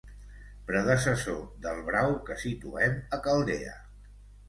Predecessor 0.71 1.37
del 1.67 1.83
brau 1.91 2.17
que 2.31 2.41
situem 2.47 2.99
a 3.19 3.25
Caldea. 3.29 3.81